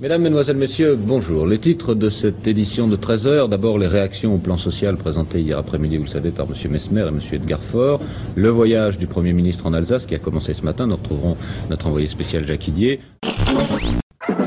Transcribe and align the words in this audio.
Mesdames, 0.00 0.22
Mesdemoiselles, 0.22 0.56
Messieurs, 0.56 0.96
bonjour. 0.96 1.44
Le 1.44 1.58
titre 1.58 1.96
de 1.96 2.08
cette 2.08 2.46
édition 2.46 2.86
de 2.86 2.96
13h, 2.96 3.48
d'abord 3.48 3.78
les 3.78 3.88
réactions 3.88 4.32
au 4.32 4.38
plan 4.38 4.56
social 4.56 4.96
présentées 4.96 5.40
hier 5.40 5.58
après-midi, 5.58 5.96
vous 5.96 6.04
le 6.04 6.08
savez, 6.08 6.30
par 6.30 6.46
M. 6.46 6.70
Mesmer 6.70 7.00
et 7.00 7.08
M. 7.08 7.20
Edgar 7.32 7.60
Faure. 7.64 8.00
Le 8.36 8.48
voyage 8.48 8.96
du 8.96 9.08
Premier 9.08 9.32
ministre 9.32 9.66
en 9.66 9.72
Alsace 9.72 10.06
qui 10.06 10.14
a 10.14 10.20
commencé 10.20 10.54
ce 10.54 10.64
matin. 10.64 10.86
Nous 10.86 10.94
retrouverons 10.94 11.36
notre 11.68 11.88
envoyé 11.88 12.06
spécial 12.06 12.44
Jacques 12.44 12.60
Didier. 12.60 13.00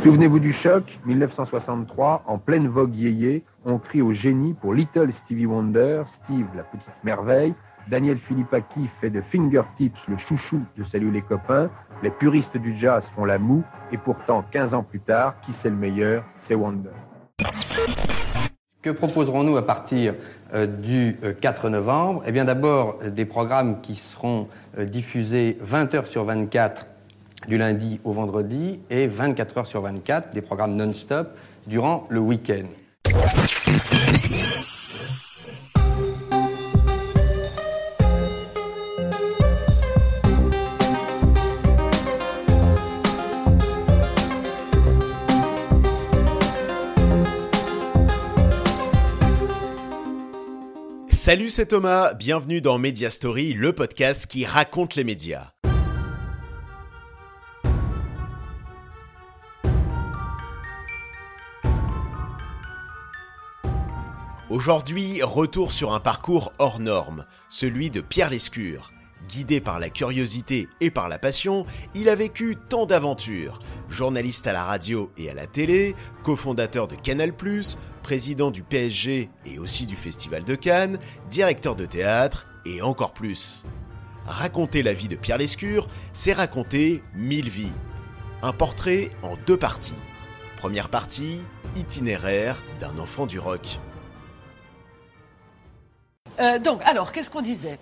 Souvenez-vous 0.06 0.40
du 0.40 0.54
choc, 0.54 0.86
1963, 1.06 2.24
en 2.28 2.38
pleine 2.38 2.70
vogue 2.70 2.96
yéyé, 2.96 3.44
on 3.66 3.78
crie 3.78 4.02
au 4.02 4.14
génie 4.14 4.54
pour 4.54 4.74
Little 4.74 5.10
Stevie 5.26 5.48
Wonder, 5.48 6.04
Steve 6.24 6.46
la 6.56 6.64
petite 6.64 7.04
merveille, 7.04 7.54
Daniel 7.90 8.20
Philippaki 8.20 8.88
fait 9.02 9.10
de 9.10 9.22
Fingertips 9.32 9.98
le 10.08 10.18
chouchou 10.18 10.62
de 10.78 10.86
Salut 10.86 11.12
les 11.12 11.22
copains, 11.22 11.70
les 12.04 12.10
puristes 12.10 12.58
du 12.58 12.78
jazz 12.78 13.04
font 13.16 13.26
la 13.26 13.38
moue, 13.38 13.64
et 13.92 13.98
pourtant, 13.98 14.44
15 14.52 14.74
ans 14.74 14.84
plus 14.84 15.00
tard, 15.00 15.36
qui 15.46 15.52
c'est 15.62 15.70
le 15.70 15.76
meilleur? 15.76 16.24
C'est 16.48 16.56
Wonder. 16.56 16.90
Que 18.82 18.90
proposerons-nous 18.90 19.58
à 19.58 19.66
partir 19.66 20.16
euh, 20.54 20.66
du 20.66 21.16
4 21.40 21.66
euh, 21.66 21.70
novembre? 21.70 22.24
Eh 22.26 22.32
bien 22.32 22.46
d'abord 22.46 22.98
des 23.06 23.26
programmes 23.26 23.80
qui 23.82 23.94
seront 23.94 24.48
euh, 24.78 24.86
diffusés 24.86 25.58
20 25.62 25.94
heures 25.94 26.08
sur 26.08 26.24
24 26.24 26.88
du 27.48 27.60
lundi 27.60 28.00
au 28.04 28.12
vendredi 28.12 28.80
et 28.90 29.06
24 29.08 29.60
heures 29.60 29.68
sur 29.68 29.82
24 29.82 30.34
des 30.34 30.42
programmes 30.42 30.76
non-stop 30.76 31.30
durant 31.68 32.08
le 32.10 32.20
week-end. 32.20 32.66
Salut, 51.24 51.52
c'est 51.52 51.68
Thomas, 51.68 52.16
bienvenue 52.16 52.62
dans 52.62 52.80
Media 52.80 53.12
Story, 53.12 53.54
le 53.54 53.74
podcast 53.74 54.26
qui 54.26 54.44
raconte 54.44 54.96
les 54.96 55.04
médias. 55.04 55.52
Aujourd'hui, 64.50 65.22
retour 65.22 65.74
sur 65.74 65.94
un 65.94 66.00
parcours 66.00 66.54
hors 66.58 66.80
norme, 66.80 67.28
celui 67.50 67.92
de 67.92 68.02
Pierre 68.02 68.32
Lescure. 68.32 68.92
Guidé 69.28 69.62
par 69.62 69.80
la 69.80 69.90
curiosité 69.90 70.68
et 70.80 70.92
par 70.92 71.10
la 71.10 71.20
passion, 71.20 71.66
il 71.94 72.10
a 72.10 72.16
vécu 72.16 72.58
tant 72.70 72.86
d'aventures. 72.86 73.60
Journaliste 73.90 74.48
à 74.48 74.54
la 74.54 74.64
radio 74.64 75.12
et 75.18 75.30
à 75.30 75.34
la 75.34 75.48
télé, 75.48 75.96
cofondateur 76.24 76.88
de 76.88 76.96
Canal+, 76.96 77.34
président 78.04 78.52
du 78.52 78.64
PSG 78.64 79.30
et 79.46 79.60
aussi 79.60 79.86
du 79.86 79.96
Festival 79.96 80.44
de 80.44 80.56
Cannes, 80.56 81.00
directeur 81.30 81.76
de 81.76 81.86
théâtre 81.86 82.48
et 82.66 82.82
encore 82.82 83.14
plus. 83.14 83.64
Raconter 84.26 84.84
la 84.84 84.94
vie 84.94 85.08
de 85.08 85.16
Pierre 85.16 85.38
Lescure, 85.38 85.88
c'est 86.14 86.34
raconter 86.34 87.04
mille 87.16 87.50
vies. 87.50 87.74
Un 88.42 88.54
portrait 88.54 89.12
en 89.24 89.36
deux 89.48 89.58
parties. 89.58 89.96
Première 90.58 90.90
partie, 90.90 91.42
itinéraire 91.76 92.62
d'un 92.80 92.98
enfant 93.00 93.26
du 93.26 93.40
rock. 93.40 93.80
Euh, 96.40 96.60
donc, 96.60 96.82
alors, 96.86 97.12
qu'est-ce 97.12 97.30
qu'on 97.30 97.42
disait? 97.42 97.78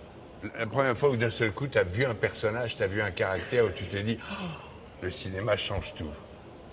La 0.58 0.66
première 0.66 0.96
fois 0.96 1.10
où 1.10 1.16
d'un 1.16 1.30
seul 1.30 1.52
coup, 1.52 1.66
tu 1.66 1.78
as 1.78 1.84
vu 1.84 2.04
un 2.04 2.14
personnage, 2.14 2.76
tu 2.76 2.82
as 2.82 2.86
vu 2.86 3.02
un 3.02 3.10
caractère 3.10 3.66
où 3.66 3.70
tu 3.70 3.84
t'es 3.84 4.02
dit, 4.02 4.18
oh, 4.20 4.44
le 5.02 5.10
cinéma 5.10 5.56
change 5.56 5.94
tout. 5.94 6.10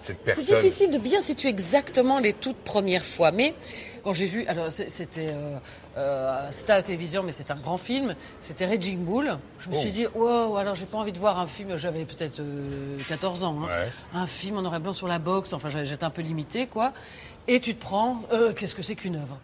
C'est 0.02 0.40
difficile 0.40 0.92
de 0.92 0.98
bien 0.98 1.22
situer 1.22 1.50
exactement 1.50 2.20
les 2.20 2.34
toutes 2.34 2.58
premières 2.58 3.04
fois, 3.04 3.32
mais 3.32 3.56
quand 4.04 4.14
j'ai 4.14 4.26
vu, 4.26 4.46
alors 4.46 4.72
c'était 4.72 5.30
euh, 5.30 5.58
euh, 5.98 6.50
à 6.68 6.76
la 6.76 6.84
télévision, 6.84 7.24
mais 7.24 7.32
c'est 7.32 7.52
un 7.52 7.56
grand 7.56 7.78
film, 7.78 8.16
c'était 8.40 8.66
Raging 8.66 9.00
Bull. 9.00 9.38
Je 9.60 9.70
me 9.70 9.76
suis 9.76 9.90
oh. 9.90 9.94
dit, 9.94 10.08
wow, 10.16 10.58
alors 10.58 10.76
j'ai 10.76 10.86
pas 10.86 10.98
envie 10.98 11.12
de 11.12 11.18
voir 11.18 11.40
un 11.40 11.48
film, 11.48 11.78
j'avais 11.78 12.06
peut-être 12.06 12.42
14 13.10 13.44
euh, 13.44 13.48
ans, 13.48 13.64
hein. 13.64 13.88
un 14.14 14.28
film 14.28 14.58
en 14.58 14.62
noir 14.62 14.76
et 14.76 14.80
blanc 14.80 14.94
sur 14.94 15.08
la 15.08 15.20
boxe, 15.20 15.52
enfin 15.54 15.70
j'étais 15.70 16.04
un 16.04 16.10
peu 16.10 16.22
limité, 16.22 16.68
quoi. 16.68 16.94
Et 17.48 17.60
tu 17.60 17.76
te 17.76 17.82
prends, 17.82 18.24
qu'est-ce 18.56 18.76
que 18.76 18.82
c'est 18.82 18.96
qu'une 18.96 19.16
œuvre? 19.16 19.40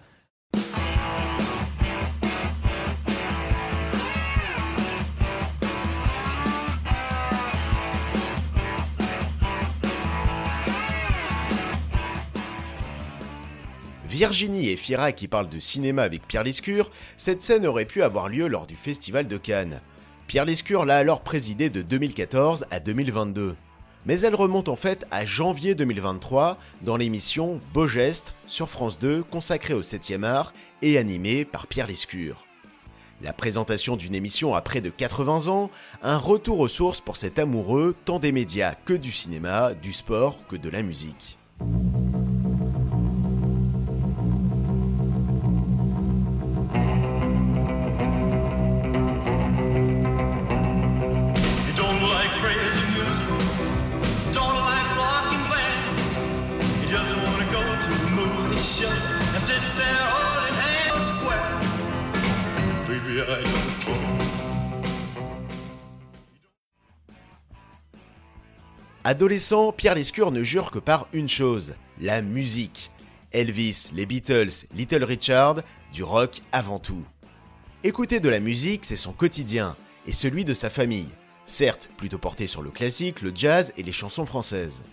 Virginie 14.14 14.70
et 14.70 14.78
Fira 14.78 15.12
qui 15.12 15.28
parlent 15.28 15.50
de 15.50 15.58
cinéma 15.58 16.04
avec 16.04 16.28
Pierre 16.28 16.44
Lescure, 16.44 16.92
cette 17.18 17.42
scène 17.42 17.66
aurait 17.66 17.86
pu 17.86 18.04
avoir 18.04 18.30
lieu 18.30 18.46
lors 18.46 18.68
du 18.68 18.76
Festival 18.76 19.28
de 19.28 19.38
Cannes. 19.38 19.82
Pierre 20.28 20.46
Lescure 20.46 20.86
l'a 20.86 20.98
alors 20.98 21.22
présidé 21.22 21.72
de 21.72 21.82
2014 21.82 22.68
à 22.70 22.80
2022. 22.80 23.56
Mais 24.06 24.20
elle 24.20 24.36
remonte 24.36 24.70
en 24.70 24.76
fait 24.76 25.08
à 25.10 25.26
janvier 25.26 25.74
2023 25.74 26.60
dans 26.84 26.96
l'émission 26.96 27.60
Beau 27.74 27.88
Geste 27.88 28.36
sur 28.46 28.70
France 28.70 29.00
2 29.00 29.24
consacrée 29.24 29.74
au 29.74 29.82
7e 29.82 30.24
art 30.24 30.54
et 30.84 31.00
animée 31.00 31.44
par 31.44 31.66
Pierre 31.66 31.88
Lescure. 31.88 32.46
La 33.24 33.34
présentation 33.34 33.96
d'une 33.96 34.14
émission 34.14 34.54
à 34.54 34.62
près 34.62 34.82
de 34.82 34.92
80 34.92 35.48
ans, 35.48 35.72
un 36.04 36.18
retour 36.18 36.60
aux 36.60 36.68
sources 36.68 37.02
pour 37.02 37.18
cet 37.18 37.40
amoureux 37.40 37.96
tant 38.06 38.20
des 38.20 38.32
médias 38.32 38.76
que 38.76 38.94
du 38.94 39.12
cinéma, 39.12 39.74
du 39.74 39.92
sport 39.92 40.46
que 40.48 40.56
de 40.56 40.70
la 40.70 40.84
musique. 40.84 41.40
Adolescent, 69.14 69.72
Pierre 69.72 69.94
Lescure 69.94 70.32
ne 70.32 70.42
jure 70.42 70.72
que 70.72 70.80
par 70.80 71.08
une 71.14 71.30
chose, 71.30 71.76
la 72.02 72.24
musique. 72.24 72.90
Elvis, 73.32 73.92
les 73.94 74.08
Beatles, 74.08 74.66
Little 74.74 75.04
Richard, 75.04 75.58
du 75.94 76.02
rock 76.02 76.42
avant 76.52 76.80
tout. 76.80 77.06
Écouter 77.84 78.20
de 78.20 78.28
la 78.28 78.40
musique, 78.40 78.86
c'est 78.86 78.98
son 78.98 79.14
quotidien, 79.14 79.78
et 80.08 80.14
celui 80.14 80.46
de 80.46 80.56
sa 80.56 80.72
famille, 80.72 81.10
certes 81.46 81.90
plutôt 81.96 82.18
porté 82.18 82.48
sur 82.48 82.64
le 82.64 82.72
classique, 82.72 83.22
le 83.22 83.32
jazz 83.36 83.72
et 83.78 83.84
les 83.84 83.92
chansons 83.92 84.26
françaises. 84.26 84.84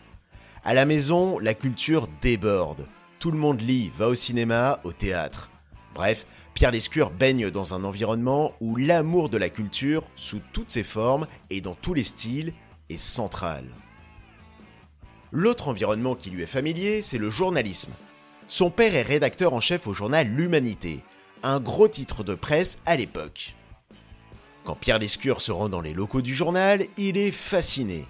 À 0.64 0.74
la 0.74 0.84
maison, 0.84 1.38
la 1.38 1.54
culture 1.54 2.06
déborde. 2.20 2.86
Tout 3.20 3.30
le 3.30 3.38
monde 3.38 3.62
lit, 3.62 3.90
va 3.96 4.08
au 4.08 4.14
cinéma, 4.14 4.80
au 4.84 4.92
théâtre. 4.92 5.50
Bref, 5.94 6.26
Pierre 6.52 6.72
Lescure 6.72 7.10
baigne 7.10 7.50
dans 7.50 7.72
un 7.72 7.84
environnement 7.84 8.52
où 8.60 8.76
l'amour 8.76 9.30
de 9.30 9.38
la 9.38 9.48
culture, 9.48 10.04
sous 10.14 10.42
toutes 10.52 10.68
ses 10.68 10.84
formes 10.84 11.26
et 11.48 11.62
dans 11.62 11.74
tous 11.74 11.94
les 11.94 12.04
styles, 12.04 12.52
est 12.90 12.98
central. 12.98 13.64
L'autre 15.32 15.68
environnement 15.68 16.16
qui 16.16 16.30
lui 16.30 16.42
est 16.42 16.46
familier, 16.46 17.02
c'est 17.02 17.18
le 17.18 17.30
journalisme. 17.30 17.92
Son 18.48 18.70
père 18.70 18.96
est 18.96 19.02
rédacteur 19.02 19.54
en 19.54 19.60
chef 19.60 19.86
au 19.86 19.94
journal 19.94 20.26
L'Humanité, 20.26 21.04
un 21.44 21.60
gros 21.60 21.86
titre 21.86 22.24
de 22.24 22.34
presse 22.34 22.80
à 22.84 22.96
l'époque. 22.96 23.54
Quand 24.64 24.74
Pierre 24.74 24.98
Lescure 24.98 25.40
se 25.40 25.52
rend 25.52 25.68
dans 25.68 25.80
les 25.80 25.94
locaux 25.94 26.20
du 26.20 26.34
journal, 26.34 26.84
il 26.98 27.16
est 27.16 27.30
fasciné. 27.30 28.06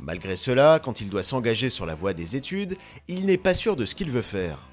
Malgré 0.00 0.34
cela, 0.34 0.80
quand 0.82 1.00
il 1.00 1.10
doit 1.10 1.22
s'engager 1.22 1.70
sur 1.70 1.86
la 1.86 1.94
voie 1.94 2.12
des 2.12 2.34
études, 2.34 2.76
il 3.06 3.24
n'est 3.26 3.36
pas 3.36 3.54
sûr 3.54 3.76
de 3.76 3.84
ce 3.84 3.94
qu'il 3.94 4.10
veut 4.10 4.20
faire. 4.20 4.68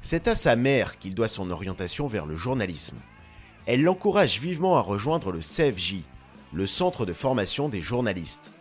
C'est 0.00 0.28
à 0.28 0.34
sa 0.34 0.56
mère 0.56 0.98
qu'il 0.98 1.14
doit 1.14 1.28
son 1.28 1.50
orientation 1.50 2.06
vers 2.06 2.24
le 2.24 2.36
journalisme. 2.36 2.96
Elle 3.66 3.82
l'encourage 3.82 4.40
vivement 4.40 4.78
à 4.78 4.80
rejoindre 4.80 5.32
le 5.32 5.40
CFJ, 5.40 5.96
le 6.54 6.66
centre 6.66 7.04
de 7.04 7.12
formation 7.12 7.68
des 7.68 7.82
journalistes. 7.82 8.54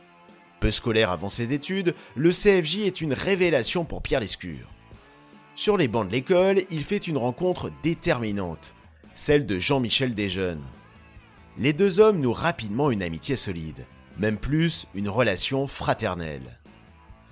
Scolaire 0.71 1.12
avant 1.12 1.29
ses 1.29 1.53
études, 1.53 1.95
le 2.15 2.31
CFJ 2.31 2.79
est 2.79 3.01
une 3.01 3.13
révélation 3.13 3.85
pour 3.85 4.01
Pierre 4.01 4.19
Lescure. 4.19 4.69
Sur 5.56 5.77
les 5.77 5.88
bancs 5.88 6.07
de 6.07 6.12
l'école, 6.12 6.62
il 6.69 6.83
fait 6.83 7.07
une 7.07 7.17
rencontre 7.17 7.71
déterminante, 7.83 8.75
celle 9.13 9.45
de 9.45 9.57
Jean-Michel 9.57 10.13
Desjeunes. 10.13 10.63
Les 11.57 11.71
deux 11.71 12.00
hommes 12.00 12.19
nouent 12.19 12.33
rapidement 12.33 12.91
une 12.91 13.03
amitié 13.03 13.38
solide, 13.38 13.85
même 14.17 14.38
plus 14.38 14.88
une 14.94 15.09
relation 15.09 15.67
fraternelle. 15.67 16.59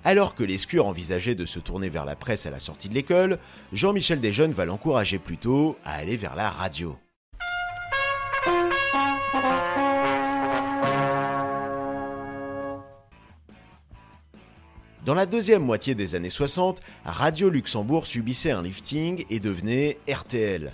Alors 0.05 0.35
que 0.35 0.43
Lescure 0.43 0.85
envisageait 0.85 1.35
de 1.35 1.45
se 1.45 1.59
tourner 1.59 1.89
vers 1.89 2.05
la 2.05 2.15
presse 2.15 2.45
à 2.45 2.51
la 2.51 2.59
sortie 2.59 2.89
de 2.89 2.93
l'école, 2.93 3.39
Jean-Michel 3.71 4.19
Desjeunes 4.19 4.53
va 4.53 4.65
l'encourager 4.65 5.19
plutôt 5.19 5.77
à 5.83 5.93
aller 5.93 6.17
vers 6.17 6.35
la 6.35 6.49
radio. 6.49 6.97
Dans 15.05 15.13
la 15.13 15.25
deuxième 15.25 15.63
moitié 15.63 15.95
des 15.95 16.15
années 16.15 16.29
60, 16.29 16.79
Radio 17.03 17.49
Luxembourg 17.49 18.05
subissait 18.05 18.51
un 18.51 18.61
lifting 18.61 19.25
et 19.29 19.41
devenait 19.41 19.97
RTL. 20.09 20.71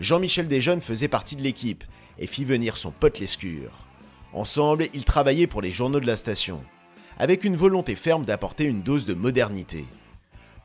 Jean-Michel 0.00 0.48
Desjeunes 0.48 0.80
faisait 0.80 1.06
partie 1.06 1.36
de 1.36 1.42
l'équipe 1.42 1.84
et 2.18 2.26
fit 2.26 2.44
venir 2.44 2.76
son 2.76 2.90
pote 2.90 3.20
Lescure. 3.20 3.86
Ensemble, 4.32 4.88
ils 4.92 5.04
travaillaient 5.04 5.46
pour 5.46 5.62
les 5.62 5.70
journaux 5.70 6.00
de 6.00 6.06
la 6.06 6.16
station, 6.16 6.64
avec 7.16 7.44
une 7.44 7.54
volonté 7.54 7.94
ferme 7.94 8.24
d'apporter 8.24 8.64
une 8.64 8.82
dose 8.82 9.06
de 9.06 9.14
modernité. 9.14 9.84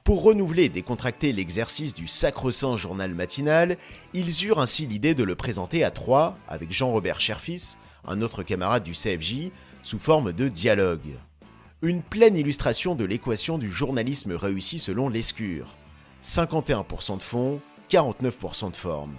Pour 0.03 0.23
renouveler 0.23 0.63
et 0.63 0.69
décontracter 0.69 1.31
l'exercice 1.31 1.93
du 1.93 2.07
sacro-saint 2.07 2.75
journal 2.75 3.13
matinal, 3.13 3.77
ils 4.15 4.45
eurent 4.45 4.59
ainsi 4.59 4.87
l'idée 4.87 5.13
de 5.13 5.23
le 5.23 5.35
présenter 5.35 5.83
à 5.83 5.91
trois 5.91 6.39
avec 6.47 6.71
Jean-Robert 6.71 7.21
Cherfis, 7.21 7.75
un 8.03 8.23
autre 8.23 8.41
camarade 8.41 8.83
du 8.83 8.93
CFJ, 8.93 9.51
sous 9.83 9.99
forme 9.99 10.33
de 10.33 10.47
dialogue. 10.47 11.19
Une 11.81 12.01
pleine 12.01 12.37
illustration 12.37 12.95
de 12.95 13.03
l'équation 13.03 13.57
du 13.57 13.69
journalisme 13.69 14.31
réussi 14.31 14.79
selon 14.79 15.09
Lescure. 15.09 15.75
51% 16.23 17.17
de 17.17 17.21
fond, 17.21 17.59
49% 17.89 18.71
de 18.71 18.75
forme. 18.75 19.15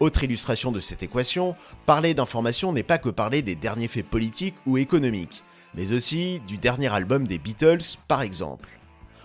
Autre 0.00 0.24
illustration 0.24 0.72
de 0.72 0.80
cette 0.80 1.04
équation, 1.04 1.54
parler 1.86 2.12
d'information 2.12 2.72
n'est 2.72 2.82
pas 2.82 2.98
que 2.98 3.08
parler 3.08 3.42
des 3.42 3.54
derniers 3.54 3.86
faits 3.86 4.06
politiques 4.06 4.56
ou 4.66 4.78
économiques, 4.78 5.44
mais 5.74 5.92
aussi 5.92 6.40
du 6.48 6.58
dernier 6.58 6.92
album 6.92 7.26
des 7.26 7.38
Beatles, 7.38 7.98
par 8.08 8.22
exemple. 8.22 8.68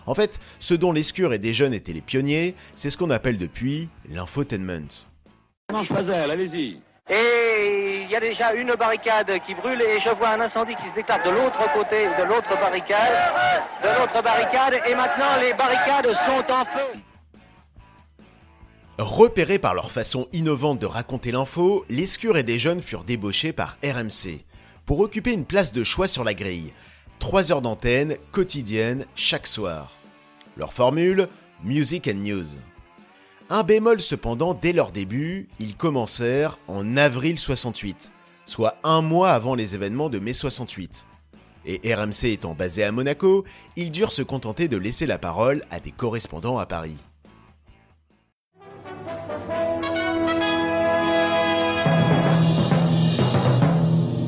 En 0.05 0.13
fait, 0.13 0.39
ce 0.59 0.75
dont 0.75 0.91
Lescure 0.91 1.33
et 1.33 1.39
des 1.39 1.53
jeunes 1.53 1.73
étaient 1.73 1.93
les 1.93 2.01
pionniers, 2.01 2.53
c'est 2.75 2.91
ce 2.91 2.97
qu'on 2.97 3.09
appelle 3.09 3.39
depuis 3.39 3.89
l'infotainment. 4.07 5.07
allez-y. 6.29 6.79
Et 7.09 7.94
il 8.05 8.11
y 8.11 8.15
a 8.15 8.19
déjà 8.19 8.53
une 8.53 8.73
barricade 8.75 9.31
qui 9.45 9.55
brûle 9.55 9.81
et 9.81 9.99
je 9.99 10.09
vois 10.09 10.29
un 10.29 10.41
incendie 10.41 10.75
qui 10.75 10.87
se 10.89 10.93
déclare 10.93 11.23
de 11.23 11.31
l'autre 11.31 11.73
côté 11.73 12.05
de 12.05 12.23
l'autre 12.23 12.59
barricade, 12.59 13.11
de 13.83 13.87
l'autre 13.99 14.21
barricade 14.21 14.79
et 14.87 14.95
maintenant 14.95 15.37
les 15.41 15.53
barricades 15.53 16.13
sont 16.25 16.53
en 16.53 16.65
feu. 16.65 16.99
Repérés 18.97 19.59
par 19.59 19.73
leur 19.73 19.91
façon 19.91 20.27
innovante 20.33 20.79
de 20.79 20.85
raconter 20.85 21.31
l'info, 21.31 21.83
Lescure 21.89 22.37
et 22.37 22.43
des 22.43 22.59
jeunes 22.59 22.81
furent 22.81 23.03
débauchés 23.03 23.53
par 23.53 23.77
RMC 23.83 24.45
pour 24.85 24.99
occuper 24.99 25.33
une 25.33 25.45
place 25.45 25.73
de 25.73 25.83
choix 25.83 26.07
sur 26.07 26.23
la 26.23 26.33
grille. 26.33 26.73
3 27.19 27.51
heures 27.51 27.61
d'antenne 27.61 28.17
quotidienne 28.31 29.05
chaque 29.15 29.47
soir. 29.47 29.91
Leur 30.57 30.73
formule 30.73 31.27
Music 31.63 32.07
and 32.07 32.19
News. 32.19 32.45
Un 33.49 33.61
bémol 33.61 34.01
cependant 34.01 34.55
dès 34.55 34.73
leur 34.73 34.91
début, 34.91 35.47
ils 35.59 35.75
commencèrent 35.75 36.57
en 36.67 36.97
avril 36.97 37.37
68, 37.37 38.11
soit 38.45 38.77
un 38.83 39.01
mois 39.01 39.29
avant 39.33 39.53
les 39.53 39.75
événements 39.75 40.09
de 40.09 40.17
mai 40.17 40.33
68. 40.33 41.05
Et 41.67 41.93
RMC 41.93 42.25
étant 42.25 42.55
basé 42.55 42.83
à 42.83 42.91
Monaco, 42.91 43.45
ils 43.75 43.91
durent 43.91 44.11
se 44.13 44.23
contenter 44.23 44.67
de 44.67 44.77
laisser 44.77 45.05
la 45.05 45.19
parole 45.19 45.63
à 45.69 45.79
des 45.79 45.91
correspondants 45.91 46.57
à 46.57 46.65
Paris. 46.65 46.97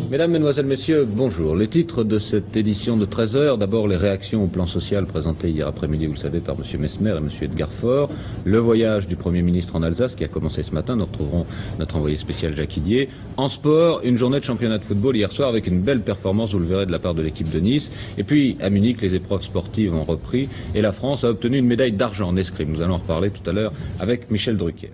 Mesdames, 0.10 0.32
Mesdemoiselles, 0.32 0.68
Messieurs, 0.68 1.06
bonjour. 1.06 1.54
Le 1.54 1.68
titre 1.68 2.06
de 2.06 2.18
cette 2.18 2.56
édition 2.56 2.96
de 2.96 3.04
13 3.04 3.36
heures, 3.36 3.58
d'abord 3.58 3.90
les 3.90 3.98
réactions 3.98 4.42
au 4.42 4.48
plan 4.48 4.66
social 4.66 5.06
présentées 5.06 5.50
hier 5.50 5.68
après-midi, 5.68 6.06
vous 6.06 6.14
le 6.14 6.18
savez, 6.18 6.40
par 6.40 6.56
M. 6.56 6.80
Mesmer 6.80 7.10
et 7.12 7.18
M. 7.18 7.30
Edgar 7.42 7.70
Faure. 7.74 8.10
Le 8.46 8.58
voyage 8.58 9.10
du 9.10 9.18
Premier 9.18 9.42
ministre 9.42 9.76
en 9.76 9.84
Alsace 9.84 10.16
qui 10.16 10.24
a 10.24 10.30
commencé 10.30 10.64
ce 10.64 10.74
matin. 10.74 10.96
Nous 10.96 11.04
retrouverons 11.04 11.46
notre 11.78 11.98
envoyé 11.98 12.16
spécial 12.16 12.54
Jacques 12.54 12.70
Didier. 12.70 13.10
En 13.36 13.50
sport, 13.50 14.00
une 14.06 14.16
journée 14.16 14.40
de 14.40 14.46
championnat 14.46 14.78
de 14.78 14.84
football 14.84 15.18
hier 15.18 15.34
soir 15.34 15.50
avec 15.50 15.68
une 15.68 15.82
belle 15.82 16.04
performance, 16.04 16.54
vous 16.54 16.60
le 16.60 16.68
verrez, 16.68 16.86
de 16.86 16.92
la 16.94 17.00
part 17.00 17.14
de 17.14 17.22
l'équipe 17.22 17.52
de 17.52 17.60
Nice. 17.60 17.92
Et 18.18 18.24
puis, 18.24 18.56
à 18.62 18.70
Munich, 18.70 19.02
les 19.02 19.14
épreuves 19.14 19.44
sportives 19.44 19.94
ont 19.94 20.04
repris 20.04 20.48
et 20.74 20.82
la 20.82 20.94
France 20.94 21.26
a 21.26 21.32
obtenu 21.32 21.58
une 21.58 21.68
médaille 21.68 21.92
d'argent 21.98 22.30
en 22.30 22.38
escrime. 22.38 22.72
Nous 22.72 22.82
allons 22.82 22.94
en 22.94 23.00
reparler 23.00 23.32
tout 23.32 23.48
à 23.50 23.52
l'heure 23.52 23.74
avec 24.00 24.32
Michel 24.32 24.56
Drucker. 24.56 24.92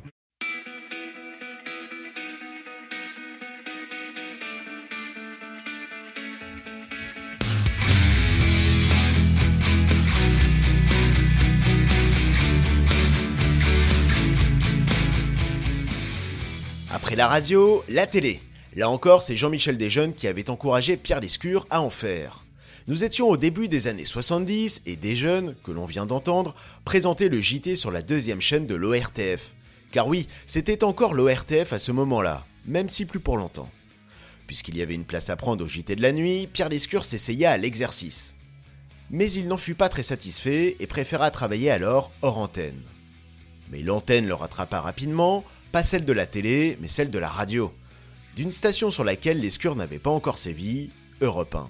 La 17.15 17.27
radio, 17.27 17.83
la 17.89 18.07
télé. 18.07 18.39
Là 18.75 18.89
encore, 18.89 19.21
c'est 19.21 19.36
Jean-Michel 19.36 19.77
Desjeunes 19.77 20.13
qui 20.13 20.27
avait 20.27 20.50
encouragé 20.50 20.98
Pierre 20.98 21.19
Lescure 21.19 21.68
à 21.69 21.81
en 21.81 21.89
faire. 21.89 22.44
Nous 22.88 23.04
étions 23.04 23.30
au 23.30 23.38
début 23.38 23.68
des 23.68 23.88
années 23.88 24.06
70 24.06 24.81
et 24.86 24.95
Desjeunes, 24.95 25.56
que 25.63 25.71
l'on 25.71 25.86
vient 25.86 26.06
d'entendre, 26.06 26.56
présentait 26.86 27.30
le 27.30 27.39
JT 27.39 27.75
sur 27.75 27.92
la 27.92 28.01
deuxième 28.01 28.42
chaîne 28.42 28.65
de 28.65 28.75
l'ORTF. 28.75 29.54
Car 29.92 30.07
oui, 30.07 30.27
c'était 30.48 30.83
encore 30.83 31.13
l'ORTF 31.13 31.71
à 31.71 31.80
ce 31.80 31.92
moment-là, 31.92 32.45
même 32.65 32.89
si 32.89 33.06
plus 33.06 33.19
pour 33.19 33.38
longtemps. 33.38 33.69
Puisqu'il 34.48 34.75
y 34.75 34.81
avait 34.81 34.95
une 34.95 35.06
place 35.06 35.30
à 35.30 35.36
prendre 35.36 35.63
au 35.63 35.68
JT 35.68 35.95
de 35.95 36.01
la 36.01 36.12
nuit, 36.12 36.48
Pierre 36.51 36.69
Lescure 36.69 37.06
s'essaya 37.06 37.51
à 37.51 37.57
l'exercice. 37.57 38.36
Mais 39.12 39.31
il 39.31 39.48
n'en 39.48 39.57
fut 39.57 39.75
pas 39.75 39.89
très 39.89 40.04
satisfait 40.04 40.75
et 40.80 40.88
préféra 40.88 41.30
travailler 41.31 41.69
alors 41.69 42.12
hors 42.21 42.39
antenne. 42.39 42.81
Mais 43.71 43.81
l'antenne 43.81 44.27
le 44.27 44.33
rattrapa 44.33 44.81
rapidement, 44.81 45.44
pas 45.74 45.81
celle 45.81 46.06
de 46.06 46.14
la 46.14 46.28
télé, 46.28 46.78
mais 46.81 46.88
celle 46.88 47.10
de 47.10 47.18
la 47.18 47.28
radio. 47.28 47.74
D'une 48.36 48.52
station 48.52 48.92
sur 48.92 49.04
laquelle 49.04 49.40
l'escure 49.40 49.75
n'avait 49.75 49.98
pas 49.98 50.12
encore 50.12 50.38
sévi, 50.38 50.92
Europe 51.20 51.56
1. 51.56 51.68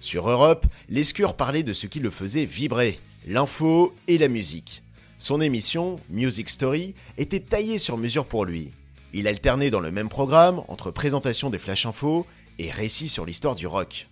Sur 0.00 0.30
Europe, 0.30 0.64
l'escure 0.88 1.36
parlait 1.36 1.62
de 1.62 1.74
ce 1.74 1.86
qui 1.86 2.00
le 2.00 2.08
faisait 2.08 2.46
vibrer, 2.46 2.98
l'info 3.26 3.94
et 4.08 4.16
la 4.16 4.28
musique. 4.28 4.82
Son 5.22 5.40
émission, 5.40 6.00
Music 6.10 6.48
Story, 6.48 6.96
était 7.16 7.38
taillée 7.38 7.78
sur 7.78 7.96
mesure 7.96 8.26
pour 8.26 8.44
lui. 8.44 8.72
Il 9.14 9.28
alternait 9.28 9.70
dans 9.70 9.78
le 9.78 9.92
même 9.92 10.08
programme 10.08 10.62
entre 10.66 10.90
présentation 10.90 11.48
des 11.48 11.58
flash 11.58 11.86
infos 11.86 12.26
et 12.58 12.72
récits 12.72 13.08
sur 13.08 13.24
l'histoire 13.24 13.54
du 13.54 13.68
rock. 13.68 14.08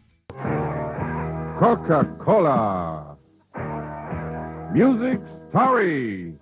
Coca-Cola 1.59 3.17
Music 4.73 5.19
Story 5.49 6.35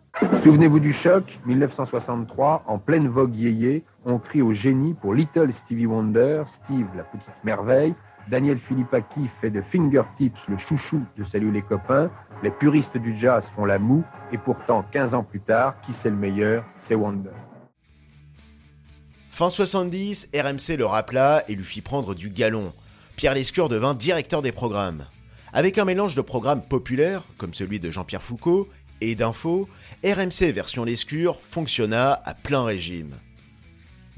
Souvenez-vous 0.44 0.80
du 0.80 0.92
choc, 0.92 1.24
1963, 1.46 2.64
en 2.66 2.78
pleine 2.78 3.08
vogue 3.08 3.34
yéyé, 3.34 3.84
on 4.04 4.18
crie 4.18 4.42
au 4.42 4.52
génie 4.52 4.92
pour 4.92 5.14
Little 5.14 5.50
Stevie 5.64 5.86
Wonder, 5.86 6.42
Steve 6.64 6.88
la 6.94 7.04
petite 7.04 7.42
merveille, 7.42 7.94
Daniel 8.30 8.58
Philippaki 8.68 9.28
fait 9.40 9.50
de 9.50 9.62
Fingertips 9.72 10.36
le 10.48 10.58
chouchou 10.58 11.02
de 11.16 11.24
Salut 11.32 11.50
les 11.50 11.62
copains, 11.62 12.10
les 12.42 12.50
puristes 12.50 12.98
du 12.98 13.18
jazz 13.18 13.42
font 13.56 13.64
la 13.64 13.78
moue, 13.78 14.04
et 14.32 14.38
pourtant, 14.38 14.84
15 14.92 15.14
ans 15.14 15.22
plus 15.22 15.40
tard, 15.40 15.80
qui 15.80 15.92
c'est 16.02 16.10
le 16.10 16.16
meilleur? 16.16 16.64
C'est 16.86 16.94
Wonder. 16.94 17.30
Fin 19.30 19.48
70, 19.48 20.28
RMC 20.34 20.76
le 20.76 20.84
rappela 20.84 21.42
et 21.48 21.54
lui 21.54 21.64
fit 21.64 21.80
prendre 21.80 22.14
du 22.14 22.28
galon. 22.28 22.72
Pierre 23.16 23.34
Lescure 23.34 23.68
devint 23.70 23.94
directeur 23.94 24.42
des 24.42 24.52
programmes. 24.52 25.06
Avec 25.54 25.78
un 25.78 25.86
mélange 25.86 26.14
de 26.14 26.20
programmes 26.20 26.62
populaires, 26.62 27.22
comme 27.38 27.54
celui 27.54 27.80
de 27.80 27.90
Jean-Pierre 27.90 28.22
Foucault, 28.22 28.68
et 29.00 29.14
d'infos, 29.14 29.68
RMC 30.04 30.52
version 30.52 30.84
Lescure 30.84 31.40
fonctionna 31.40 32.20
à 32.24 32.34
plein 32.34 32.64
régime. 32.64 33.14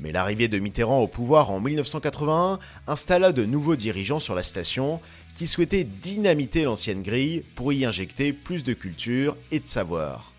Mais 0.00 0.12
l'arrivée 0.12 0.48
de 0.48 0.58
Mitterrand 0.58 1.00
au 1.00 1.06
pouvoir 1.06 1.50
en 1.50 1.60
1981 1.60 2.58
installa 2.86 3.32
de 3.32 3.44
nouveaux 3.44 3.76
dirigeants 3.76 4.18
sur 4.18 4.34
la 4.34 4.42
station 4.42 5.00
qui 5.34 5.46
souhaitaient 5.46 5.84
dynamiter 5.84 6.64
l'ancienne 6.64 7.02
grille 7.02 7.44
pour 7.54 7.72
y 7.72 7.84
injecter 7.84 8.32
plus 8.32 8.64
de 8.64 8.72
culture 8.72 9.36
et 9.50 9.60
de 9.60 9.66
savoir. 9.66 10.32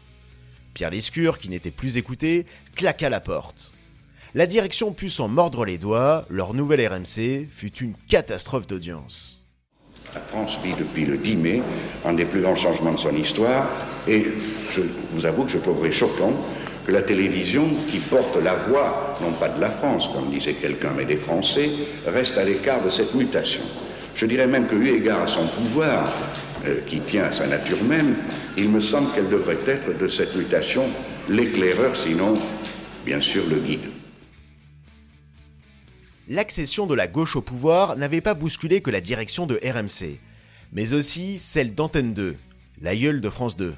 Pierre 0.73 0.89
Lescure, 0.89 1.37
qui 1.37 1.49
n'était 1.49 1.71
plus 1.71 1.97
écouté, 1.97 2.45
claqua 2.75 3.09
la 3.09 3.19
porte. 3.19 3.71
La 4.33 4.47
direction 4.47 4.93
put 4.93 5.09
s'en 5.09 5.27
mordre 5.27 5.65
les 5.65 5.77
doigts, 5.77 6.25
leur 6.29 6.53
nouvelle 6.53 6.87
RMC 6.87 7.47
fut 7.51 7.77
une 7.79 7.93
catastrophe 8.07 8.65
d'audience. 8.65 9.41
La 10.13 10.21
France 10.21 10.57
vit 10.63 10.75
depuis 10.75 11.05
le 11.05 11.17
10 11.17 11.35
mai 11.35 11.61
un 12.03 12.13
des 12.13 12.25
plus 12.25 12.41
grands 12.41 12.55
changements 12.55 12.93
de 12.93 12.99
son 12.99 13.15
histoire 13.15 13.69
et 14.07 14.25
je 14.75 14.81
vous 15.13 15.25
avoue 15.25 15.43
que 15.43 15.51
je 15.51 15.57
trouverais 15.57 15.91
choquant 15.91 16.33
que 16.85 16.91
la 16.91 17.03
télévision, 17.03 17.69
qui 17.89 17.99
porte 18.09 18.35
la 18.37 18.55
voix, 18.67 19.15
non 19.21 19.33
pas 19.33 19.49
de 19.49 19.61
la 19.61 19.71
France, 19.71 20.09
comme 20.13 20.31
disait 20.31 20.55
quelqu'un, 20.55 20.91
mais 20.95 21.05
des 21.05 21.17
Français, 21.17 21.69
reste 22.05 22.37
à 22.37 22.43
l'écart 22.43 22.83
de 22.83 22.89
cette 22.89 23.13
mutation. 23.13 23.61
Je 24.15 24.25
dirais 24.25 24.47
même 24.47 24.67
que, 24.67 24.75
eu 24.75 24.89
égard 24.89 25.21
à 25.21 25.27
son 25.27 25.47
pouvoir, 25.47 26.11
euh, 26.65 26.81
qui 26.87 26.99
tient 27.01 27.25
à 27.25 27.33
sa 27.33 27.47
nature 27.47 27.83
même, 27.83 28.15
il 28.57 28.69
me 28.69 28.81
semble 28.81 29.13
qu'elle 29.13 29.29
devrait 29.29 29.59
être 29.67 29.97
de 29.97 30.07
cette 30.07 30.35
mutation 30.35 30.83
l'éclaireur, 31.29 31.95
sinon, 31.97 32.33
bien 33.05 33.21
sûr, 33.21 33.47
le 33.47 33.59
guide. 33.59 33.89
L'accession 36.27 36.87
de 36.87 36.95
la 36.95 37.07
gauche 37.07 37.35
au 37.35 37.41
pouvoir 37.41 37.97
n'avait 37.97 38.21
pas 38.21 38.33
bousculé 38.33 38.81
que 38.81 38.91
la 38.91 39.01
direction 39.01 39.47
de 39.47 39.59
RMC. 39.63 40.19
mais 40.73 40.93
aussi 40.93 41.37
celle 41.37 41.75
d'Antenne 41.75 42.13
2, 42.13 42.35
l'aïeul 42.81 43.19
de 43.19 43.29
France 43.29 43.57
2. 43.57 43.73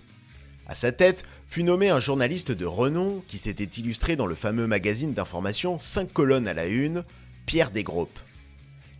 À 0.74 0.76
sa 0.76 0.92
tête 0.92 1.24
fut 1.46 1.62
nommé 1.62 1.90
un 1.90 2.00
journaliste 2.00 2.52
de 2.52 2.66
renom 2.66 3.24
qui 3.28 3.38
s'était 3.38 3.80
illustré 3.80 4.16
dans 4.16 4.26
le 4.26 4.34
fameux 4.34 4.66
magazine 4.66 5.14
d'information 5.14 5.78
5 5.78 6.12
colonnes 6.12 6.48
à 6.48 6.56
la 6.56 6.66
une, 6.66 7.04
Pierre 7.46 7.70
Desgroupes. 7.70 8.18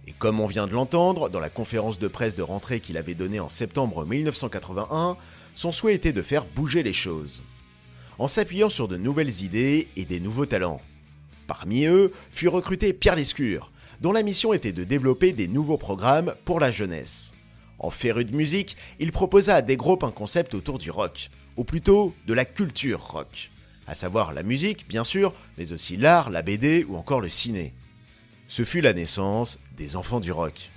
Et 0.06 0.12
comme 0.12 0.40
on 0.40 0.46
vient 0.46 0.68
de 0.68 0.74
l'entendre, 0.74 1.30
dans 1.30 1.40
la 1.40 1.50
conférence 1.50 1.98
de 1.98 2.08
presse 2.08 2.36
de 2.36 2.44
rentrée 2.44 2.80
qu'il 2.80 2.96
avait 2.96 3.16
donnée 3.16 3.40
en 3.40 3.50
septembre 3.50 4.06
1981, 4.06 5.18
son 5.56 5.72
souhait 5.72 5.96
était 5.96 6.14
de 6.14 6.22
faire 6.22 6.46
bouger 6.46 6.84
les 6.84 6.94
choses. 6.94 7.42
En 8.20 8.28
s'appuyant 8.28 8.70
sur 8.70 8.88
de 8.88 8.96
nouvelles 8.96 9.42
idées 9.42 9.88
et 9.96 10.06
des 10.06 10.20
nouveaux 10.20 10.46
talents. 10.46 10.80
Parmi 11.48 11.86
eux 11.86 12.14
fut 12.30 12.50
recruté 12.50 12.94
Pierre 12.94 13.16
Lescure, 13.16 13.72
dont 14.00 14.12
la 14.12 14.22
mission 14.22 14.54
était 14.54 14.74
de 14.74 14.84
développer 14.84 15.34
des 15.34 15.48
nouveaux 15.48 15.80
programmes 15.80 16.36
pour 16.46 16.60
la 16.60 16.70
jeunesse. 16.70 17.34
En 17.80 17.90
féru 17.90 18.26
de 18.26 18.36
musique, 18.36 18.78
il 19.00 19.12
proposa 19.12 19.56
à 19.56 19.62
des 19.64 19.76
groupes 19.76 20.04
un 20.04 20.12
concept 20.12 20.54
autour 20.54 20.78
du 20.78 20.92
rock, 20.92 21.32
ou 21.58 21.64
plutôt 21.64 22.16
de 22.28 22.34
la 22.34 22.46
culture 22.46 23.02
rock, 23.02 23.50
à 23.88 23.96
savoir 23.96 24.34
la 24.34 24.44
musique, 24.44 24.88
bien 24.88 25.04
sûr, 25.04 25.34
mais 25.58 25.72
aussi 25.72 25.98
l'art, 25.98 26.30
la 26.30 26.42
BD 26.42 26.86
ou 26.88 26.96
encore 26.96 27.22
le 27.22 27.30
ciné. 27.30 27.74
Ce 28.48 28.64
fut 28.64 28.82
la 28.82 28.94
naissance 28.94 29.60
des 29.78 29.96
enfants 29.96 30.20
du 30.20 30.32
rock. 30.32 30.70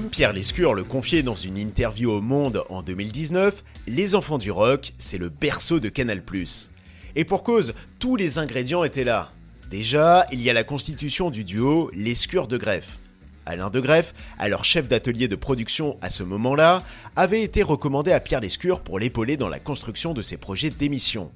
Comme 0.00 0.08
Pierre 0.08 0.32
Lescure 0.32 0.72
le 0.72 0.82
confiait 0.82 1.22
dans 1.22 1.34
une 1.34 1.58
interview 1.58 2.10
au 2.10 2.22
Monde 2.22 2.64
en 2.70 2.82
2019, 2.82 3.62
Les 3.86 4.14
Enfants 4.14 4.38
du 4.38 4.50
Rock, 4.50 4.92
c'est 4.96 5.18
le 5.18 5.28
berceau 5.28 5.78
de 5.78 5.90
Canal+. 5.90 6.22
Et 7.16 7.24
pour 7.26 7.42
cause, 7.42 7.74
tous 7.98 8.16
les 8.16 8.38
ingrédients 8.38 8.82
étaient 8.82 9.04
là. 9.04 9.30
Déjà, 9.68 10.24
il 10.32 10.40
y 10.40 10.48
a 10.48 10.54
la 10.54 10.64
constitution 10.64 11.28
du 11.28 11.44
duo 11.44 11.90
Lescure 11.92 12.48
de 12.48 12.56
Greffe. 12.56 12.98
Alain 13.44 13.68
de 13.68 13.78
Greffe, 13.78 14.14
alors 14.38 14.64
chef 14.64 14.88
d'atelier 14.88 15.28
de 15.28 15.36
production 15.36 15.98
à 16.00 16.08
ce 16.08 16.22
moment-là, 16.22 16.82
avait 17.14 17.42
été 17.42 17.62
recommandé 17.62 18.10
à 18.10 18.20
Pierre 18.20 18.40
Lescure 18.40 18.80
pour 18.80 18.98
l'épauler 18.98 19.36
dans 19.36 19.50
la 19.50 19.58
construction 19.58 20.14
de 20.14 20.22
ses 20.22 20.38
projets 20.38 20.70
d'émission. 20.70 21.30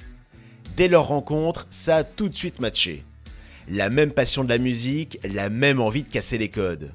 Dès 0.75 0.89
leur 0.89 1.09
rencontre, 1.09 1.67
ça 1.69 1.97
a 1.97 2.05
tout 2.05 2.31
de 2.31 2.35
suite 2.35 2.61
matché. 2.61 3.05
La 3.69 3.91
même 3.91 4.13
passion 4.13 4.43
de 4.43 4.49
la 4.49 4.57
musique, 4.57 5.19
la 5.23 5.51
même 5.51 5.83
envie 5.83 6.03
de 6.03 6.09
casser 6.09 6.39
les 6.39 6.49
codes. 6.49 6.95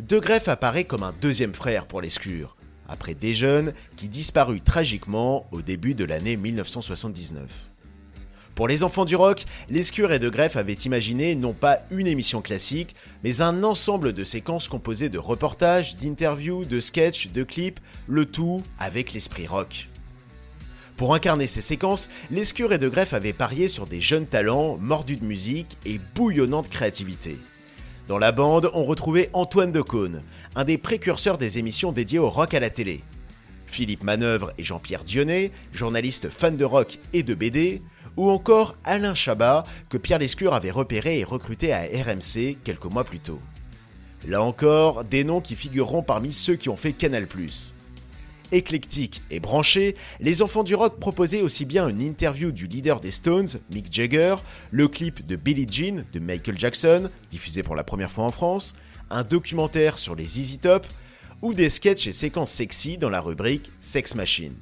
De 0.00 0.18
Greff 0.18 0.48
apparaît 0.48 0.84
comme 0.84 1.04
un 1.04 1.14
deuxième 1.20 1.54
frère 1.54 1.86
pour 1.86 2.00
l'Escure, 2.00 2.56
après 2.88 3.14
Desjeunes 3.14 3.74
qui 3.94 4.08
disparut 4.08 4.60
tragiquement 4.60 5.46
au 5.52 5.62
début 5.62 5.94
de 5.94 6.04
l'année 6.04 6.36
1979. 6.36 7.44
Pour 8.56 8.66
les 8.66 8.82
enfants 8.82 9.04
du 9.04 9.14
rock, 9.14 9.44
Lescure 9.68 10.12
et 10.12 10.18
De 10.18 10.28
Greff 10.28 10.56
avaient 10.56 10.72
imaginé 10.72 11.36
non 11.36 11.52
pas 11.52 11.78
une 11.92 12.08
émission 12.08 12.42
classique, 12.42 12.96
mais 13.22 13.40
un 13.40 13.62
ensemble 13.62 14.12
de 14.12 14.24
séquences 14.24 14.66
composées 14.66 15.10
de 15.10 15.18
reportages, 15.18 15.96
d'interviews, 15.96 16.64
de 16.64 16.80
sketchs, 16.80 17.28
de 17.28 17.44
clips, 17.44 17.78
le 18.08 18.26
tout 18.26 18.62
avec 18.80 19.12
l'esprit 19.12 19.46
rock. 19.46 19.88
Pour 20.96 21.14
incarner 21.14 21.46
ces 21.46 21.60
séquences, 21.60 22.10
Lescure 22.32 22.72
et 22.72 22.78
De 22.78 22.88
Greff 22.88 23.14
avaient 23.14 23.32
parié 23.32 23.68
sur 23.68 23.86
des 23.86 24.00
jeunes 24.00 24.26
talents 24.26 24.76
mordus 24.76 25.16
de 25.16 25.24
musique 25.24 25.76
et 25.86 26.00
bouillonnants 26.16 26.62
de 26.62 26.68
créativité. 26.68 27.38
Dans 28.06 28.18
la 28.18 28.32
bande, 28.32 28.70
on 28.74 28.84
retrouvait 28.84 29.30
Antoine 29.32 29.72
Decaune, 29.72 30.22
un 30.56 30.64
des 30.64 30.76
précurseurs 30.76 31.38
des 31.38 31.58
émissions 31.58 31.90
dédiées 31.90 32.18
au 32.18 32.28
rock 32.28 32.52
à 32.52 32.60
la 32.60 32.68
télé. 32.68 33.00
Philippe 33.66 34.04
Manœuvre 34.04 34.52
et 34.58 34.64
Jean-Pierre 34.64 35.04
Dionnet, 35.04 35.52
journalistes 35.72 36.28
fans 36.28 36.50
de 36.50 36.66
rock 36.66 36.98
et 37.14 37.22
de 37.22 37.32
BD, 37.32 37.80
ou 38.18 38.28
encore 38.28 38.76
Alain 38.84 39.14
Chabat, 39.14 39.64
que 39.88 39.96
Pierre 39.96 40.18
Lescure 40.18 40.52
avait 40.52 40.70
repéré 40.70 41.18
et 41.18 41.24
recruté 41.24 41.72
à 41.72 41.80
RMC 41.80 42.58
quelques 42.62 42.84
mois 42.84 43.04
plus 43.04 43.20
tôt. 43.20 43.40
Là 44.28 44.42
encore, 44.42 45.04
des 45.04 45.24
noms 45.24 45.40
qui 45.40 45.56
figureront 45.56 46.02
parmi 46.02 46.32
ceux 46.32 46.56
qui 46.56 46.68
ont 46.68 46.76
fait 46.76 46.92
Canal+. 46.92 47.26
Éclectique 48.54 49.24
et 49.32 49.40
branché, 49.40 49.96
les 50.20 50.40
enfants 50.40 50.62
du 50.62 50.76
rock 50.76 51.00
proposaient 51.00 51.42
aussi 51.42 51.64
bien 51.64 51.88
une 51.88 52.00
interview 52.00 52.52
du 52.52 52.68
leader 52.68 53.00
des 53.00 53.10
Stones, 53.10 53.48
Mick 53.72 53.92
Jagger, 53.92 54.36
le 54.70 54.86
clip 54.86 55.26
de 55.26 55.34
Billie 55.34 55.66
Jean 55.68 56.04
de 56.12 56.20
Michael 56.20 56.56
Jackson, 56.56 57.10
diffusé 57.32 57.64
pour 57.64 57.74
la 57.74 57.82
première 57.82 58.12
fois 58.12 58.22
en 58.22 58.30
France, 58.30 58.76
un 59.10 59.24
documentaire 59.24 59.98
sur 59.98 60.14
les 60.14 60.38
Easy 60.38 60.58
Top, 60.58 60.86
ou 61.42 61.52
des 61.52 61.68
sketchs 61.68 62.06
et 62.06 62.12
séquences 62.12 62.52
sexy 62.52 62.96
dans 62.96 63.10
la 63.10 63.20
rubrique 63.20 63.72
Sex 63.80 64.14
Machine. 64.14 64.54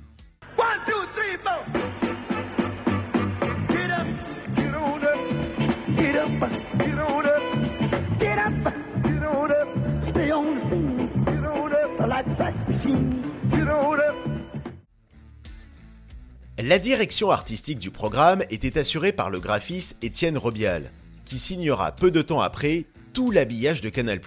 La 16.65 16.79
direction 16.79 17.31
artistique 17.31 17.79
du 17.79 17.91
programme 17.91 18.45
était 18.49 18.79
assurée 18.79 19.13
par 19.13 19.31
le 19.31 19.41
graphiste 19.41 19.97
Étienne 20.01 20.39
Robial, 20.39 20.91
qui 21.25 21.39
signera 21.39 21.93
peu 21.93 22.11
de 22.11 22.23
temps 22.23 22.41
après 22.41 22.85
tout 23.13 23.31
l'habillage 23.31 23.81
de 23.81 23.89
Canal+. 23.89 24.21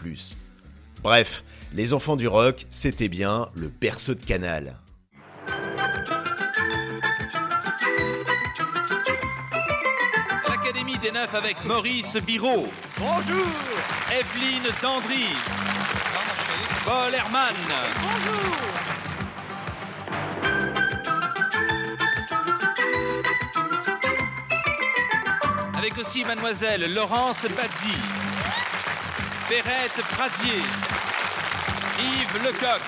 Bref, 1.02 1.44
les 1.74 1.94
enfants 1.94 2.18
du 2.18 2.28
rock, 2.28 2.66
c'était 2.70 3.08
bien 3.08 3.50
le 3.56 3.70
berceau 3.70 4.16
de 4.16 4.24
Canal. 4.24 4.76
L'Académie 10.48 10.98
des 10.98 11.12
Neufs 11.12 11.34
avec 11.34 11.64
Maurice 11.64 12.18
Biro. 12.18 12.68
Bonjour. 13.00 13.48
Evelyne 14.12 14.72
Dandry. 14.82 15.28
Paul 16.84 17.16
Herman. 17.16 17.56
Bonjour. 18.02 18.75
Avec 25.86 26.00
aussi 26.00 26.26
mademoiselle 26.26 26.92
Laurence 26.96 27.44
Baddy. 27.44 27.94
Perrette 29.48 30.02
Pradier. 30.10 30.64
Yves 32.00 32.44
Lecoq. 32.44 32.82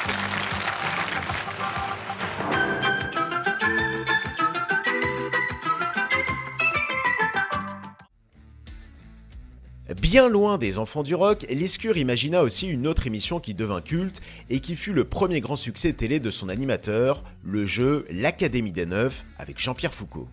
Bien 10.01 10.27
loin 10.27 10.57
des 10.57 10.79
enfants 10.79 11.03
du 11.03 11.13
rock, 11.13 11.45
Lescure 11.51 11.97
imagina 11.97 12.41
aussi 12.41 12.67
une 12.67 12.87
autre 12.87 13.05
émission 13.05 13.39
qui 13.39 13.53
devint 13.53 13.81
culte 13.81 14.21
et 14.49 14.59
qui 14.59 14.75
fut 14.75 14.93
le 14.93 15.03
premier 15.03 15.39
grand 15.39 15.55
succès 15.55 15.93
télé 15.93 16.19
de 16.19 16.31
son 16.31 16.49
animateur, 16.49 17.23
le 17.43 17.67
jeu 17.67 18.07
L'Académie 18.09 18.71
des 18.71 18.87
Neufs 18.87 19.23
avec 19.37 19.59
Jean-Pierre 19.59 19.93
Foucault. 19.93 20.27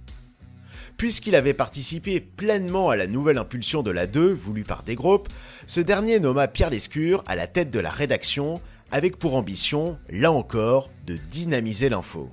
Puisqu'il 0.96 1.34
avait 1.34 1.54
participé 1.54 2.20
pleinement 2.20 2.90
à 2.90 2.96
la 2.96 3.06
nouvelle 3.06 3.38
impulsion 3.38 3.82
de 3.82 3.90
la 3.90 4.06
2 4.06 4.32
voulue 4.32 4.64
par 4.64 4.84
des 4.84 4.94
groupes, 4.94 5.28
ce 5.66 5.80
dernier 5.80 6.20
nomma 6.20 6.46
Pierre 6.48 6.70
Lescure 6.70 7.24
à 7.26 7.34
la 7.34 7.46
tête 7.46 7.70
de 7.70 7.80
la 7.80 7.90
rédaction 7.90 8.60
avec 8.90 9.18
pour 9.18 9.34
ambition, 9.34 9.98
là 10.08 10.30
encore, 10.30 10.90
de 11.06 11.16
dynamiser 11.16 11.88
l'info. 11.88 12.30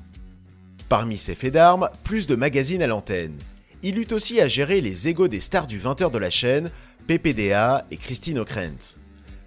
Parmi 0.89 1.17
ses 1.17 1.33
faits 1.33 1.53
d'armes, 1.53 1.89
plus 2.03 2.27
de 2.27 2.35
magazines 2.35 2.83
à 2.83 2.87
l'antenne. 2.87 3.35
Il 3.81 3.97
eut 3.97 4.13
aussi 4.13 4.39
à 4.39 4.47
gérer 4.47 4.79
les 4.79 5.07
égaux 5.07 5.27
des 5.27 5.39
stars 5.39 5.65
du 5.65 5.79
20h 5.79 6.11
de 6.11 6.17
la 6.19 6.29
chaîne, 6.29 6.69
PPDA 7.07 7.87
et 7.89 7.97
Christine 7.97 8.37
O'Krent. 8.39 8.97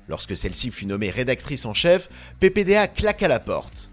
Lorsque 0.09 0.37
celle-ci 0.37 0.71
fut 0.71 0.87
nommée 0.87 1.11
rédactrice 1.11 1.67
en 1.67 1.75
chef, 1.75 2.09
PPDA 2.41 2.89
claqua 2.89 3.29
la 3.29 3.39
porte. 3.39 3.91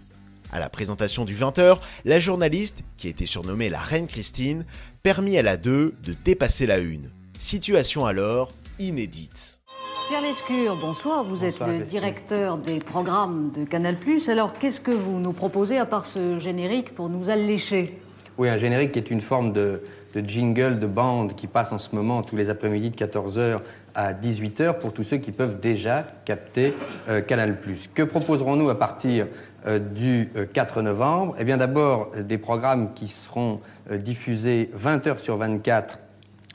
À 0.50 0.58
la 0.58 0.68
présentation 0.68 1.24
du 1.24 1.34
20h, 1.34 1.78
la 2.04 2.20
journaliste, 2.20 2.82
qui 2.98 3.08
était 3.08 3.24
surnommée 3.24 3.70
la 3.70 3.78
Reine 3.78 4.06
Christine, 4.06 4.66
permit 5.02 5.36
à 5.36 5.42
la 5.42 5.56
2 5.56 5.94
de 6.04 6.14
dépasser 6.24 6.66
la 6.66 6.78
une. 6.78 7.10
Situation 7.38 8.06
alors 8.06 8.52
inédite. 8.78 9.60
Pierre 10.08 10.20
Lescure, 10.20 10.76
bonsoir. 10.76 11.24
Vous 11.24 11.44
êtes 11.44 11.58
le 11.60 11.80
directeur 11.80 12.58
des 12.58 12.78
programmes 12.78 13.50
de 13.52 13.64
Canal+. 13.64 13.96
Alors, 14.28 14.54
qu'est-ce 14.58 14.80
que 14.80 14.90
vous 14.90 15.18
nous 15.18 15.32
proposez 15.32 15.78
à 15.78 15.86
part 15.86 16.06
ce 16.06 16.38
générique 16.38 16.94
pour 16.94 17.08
nous 17.08 17.30
allécher? 17.30 18.01
Oui, 18.38 18.48
un 18.48 18.56
générique 18.56 18.92
qui 18.92 18.98
est 18.98 19.10
une 19.10 19.20
forme 19.20 19.52
de, 19.52 19.82
jingle, 20.14 20.78
de 20.78 20.86
bande 20.86 21.34
qui 21.34 21.46
passe 21.46 21.70
en 21.72 21.78
ce 21.78 21.94
moment 21.94 22.22
tous 22.22 22.36
les 22.36 22.48
après-midi 22.48 22.88
de 22.88 22.96
14h 22.96 23.58
à 23.94 24.14
18h 24.14 24.78
pour 24.78 24.94
tous 24.94 25.04
ceux 25.04 25.18
qui 25.18 25.32
peuvent 25.32 25.60
déjà 25.60 26.06
capter 26.24 26.74
euh, 27.08 27.20
Canal+. 27.20 27.58
Que 27.94 28.02
proposerons-nous 28.02 28.70
à 28.70 28.78
partir 28.78 29.26
euh, 29.66 29.78
du 29.78 30.30
4 30.54 30.78
euh, 30.78 30.82
novembre? 30.82 31.34
Eh 31.38 31.44
bien 31.44 31.58
d'abord 31.58 32.10
des 32.16 32.38
programmes 32.38 32.94
qui 32.94 33.08
seront 33.08 33.60
diffusés 33.90 34.70
20 34.72 35.06
h 35.06 35.18
sur 35.18 35.36
24 35.36 35.98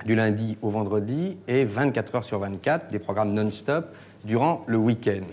du 0.06 0.16
lundi 0.16 0.58
au 0.64 0.70
vendredi 0.70 1.38
et 1.48 1.64
24 1.64 2.16
heures 2.16 2.24
sur 2.24 2.40
24, 2.40 2.88
des 2.92 3.00
programmes 3.00 3.34
non-stop 3.34 3.88
durant 4.26 4.64
le 4.68 4.78
week-end. 4.78 5.26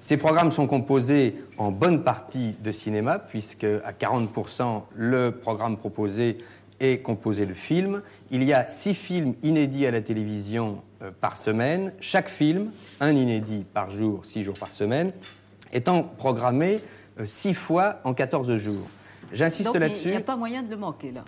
Ces 0.00 0.16
programmes 0.16 0.50
sont 0.50 0.66
composés 0.66 1.34
en 1.56 1.72
bonne 1.72 2.04
partie 2.04 2.54
de 2.62 2.70
cinéma, 2.70 3.18
puisque 3.18 3.64
à 3.64 3.92
40% 3.92 4.82
le 4.94 5.30
programme 5.32 5.76
proposé 5.76 6.38
est 6.80 7.02
composé 7.02 7.46
de 7.46 7.54
films. 7.54 8.02
Il 8.30 8.44
y 8.44 8.52
a 8.52 8.66
six 8.66 8.94
films 8.94 9.34
inédits 9.42 9.86
à 9.86 9.90
la 9.90 10.00
télévision 10.00 10.80
euh, 11.02 11.10
par 11.20 11.36
semaine. 11.36 11.92
Chaque 12.00 12.28
film, 12.28 12.70
un 13.00 13.14
inédit 13.14 13.64
par 13.74 13.90
jour, 13.90 14.24
six 14.24 14.44
jours 14.44 14.58
par 14.58 14.72
semaine, 14.72 15.12
étant 15.72 16.04
programmé 16.04 16.80
euh, 17.18 17.26
six 17.26 17.54
fois 17.54 18.00
en 18.04 18.14
14 18.14 18.56
jours. 18.56 18.88
J'insiste 19.32 19.74
là-dessus. 19.74 20.08
Il 20.08 20.10
n'y 20.12 20.16
a 20.16 20.20
pas 20.20 20.36
moyen 20.36 20.62
de 20.62 20.70
le 20.70 20.76
manquer 20.76 21.10
là. 21.10 21.24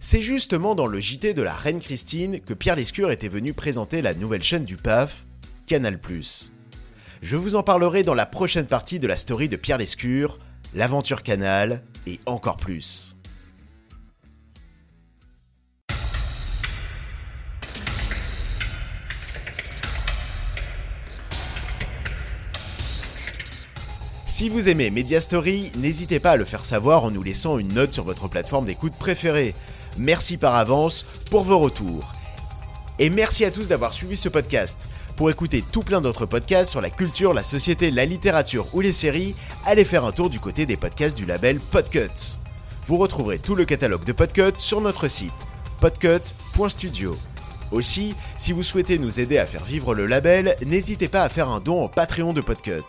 C'est 0.00 0.20
justement 0.20 0.74
dans 0.74 0.88
le 0.88 0.98
JT 0.98 1.32
de 1.32 1.42
la 1.42 1.54
Reine 1.54 1.78
Christine 1.78 2.40
que 2.40 2.54
Pierre 2.54 2.74
Lescure 2.74 3.12
était 3.12 3.28
venu 3.28 3.52
présenter 3.52 4.02
la 4.02 4.14
nouvelle 4.14 4.42
chaîne 4.42 4.64
du 4.64 4.76
PAF, 4.76 5.26
Canal+. 5.66 6.00
Je 7.22 7.36
vous 7.36 7.54
en 7.54 7.62
parlerai 7.62 8.02
dans 8.02 8.14
la 8.14 8.26
prochaine 8.26 8.66
partie 8.66 8.98
de 8.98 9.06
la 9.06 9.16
story 9.16 9.48
de 9.48 9.54
Pierre 9.54 9.78
Lescure, 9.78 10.40
l'aventure 10.74 11.22
Canal 11.22 11.84
et 12.04 12.18
encore 12.26 12.56
plus. 12.56 13.16
Si 24.26 24.48
vous 24.48 24.68
aimez 24.68 24.90
Media 24.90 25.20
Story, 25.20 25.70
n'hésitez 25.76 26.18
pas 26.18 26.32
à 26.32 26.36
le 26.36 26.44
faire 26.44 26.64
savoir 26.64 27.04
en 27.04 27.12
nous 27.12 27.22
laissant 27.22 27.56
une 27.58 27.72
note 27.72 27.92
sur 27.92 28.02
votre 28.02 28.26
plateforme 28.26 28.66
d'écoute 28.66 28.96
préférée. 28.98 29.54
Merci 29.96 30.38
par 30.38 30.56
avance 30.56 31.06
pour 31.30 31.44
vos 31.44 31.60
retours. 31.60 32.16
Et 32.98 33.10
merci 33.10 33.44
à 33.44 33.52
tous 33.52 33.68
d'avoir 33.68 33.92
suivi 33.92 34.16
ce 34.16 34.28
podcast. 34.28 34.88
Pour 35.16 35.30
écouter 35.30 35.62
tout 35.70 35.82
plein 35.82 36.00
d'autres 36.00 36.26
podcasts 36.26 36.70
sur 36.70 36.80
la 36.80 36.90
culture, 36.90 37.34
la 37.34 37.42
société, 37.42 37.90
la 37.90 38.06
littérature 38.06 38.66
ou 38.72 38.80
les 38.80 38.92
séries, 38.92 39.34
allez 39.66 39.84
faire 39.84 40.04
un 40.04 40.12
tour 40.12 40.30
du 40.30 40.40
côté 40.40 40.66
des 40.66 40.76
podcasts 40.76 41.16
du 41.16 41.26
label 41.26 41.60
Podcut. 41.60 42.38
Vous 42.86 42.96
retrouverez 42.96 43.38
tout 43.38 43.54
le 43.54 43.64
catalogue 43.64 44.04
de 44.04 44.12
Podcut 44.12 44.58
sur 44.58 44.80
notre 44.80 45.08
site 45.08 45.32
podcut.studio. 45.80 47.16
Aussi, 47.72 48.14
si 48.38 48.52
vous 48.52 48.62
souhaitez 48.62 48.98
nous 48.98 49.18
aider 49.18 49.38
à 49.38 49.46
faire 49.46 49.64
vivre 49.64 49.94
le 49.94 50.06
label, 50.06 50.56
n'hésitez 50.64 51.08
pas 51.08 51.24
à 51.24 51.28
faire 51.28 51.48
un 51.48 51.58
don 51.58 51.84
au 51.84 51.88
Patreon 51.88 52.32
de 52.32 52.40
Podcut. 52.40 52.84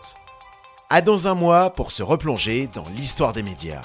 À 0.90 1.00
dans 1.00 1.26
un 1.26 1.34
mois 1.34 1.70
pour 1.70 1.90
se 1.90 2.02
replonger 2.02 2.68
dans 2.72 2.86
l'histoire 2.94 3.32
des 3.32 3.42
médias. 3.42 3.82